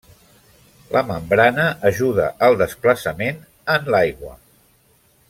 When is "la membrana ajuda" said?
0.95-2.31